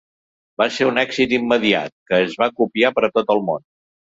Va 0.61 0.65
ser 0.77 0.87
un 0.91 0.97
èxit 1.01 1.35
immediat, 1.39 1.93
que 2.09 2.23
es 2.29 2.35
va 2.43 2.51
copiar 2.63 2.95
per 2.99 3.09
tot 3.19 3.31
el 3.37 3.45
món. 3.53 3.67